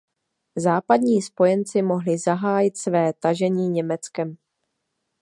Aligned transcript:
Západní 0.57 1.21
spojenci 1.21 1.81
mohli 1.81 2.17
zahájit 2.17 2.77
své 2.77 3.13
tažení 3.13 3.69
Německem. 3.69 4.37